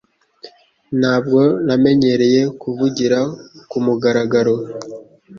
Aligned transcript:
Ntabwo 0.99 1.39
namenyereye 1.65 2.41
kuvugira 2.61 3.19
kumugaragaro 3.69 4.55